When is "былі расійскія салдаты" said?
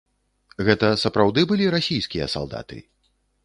1.53-2.85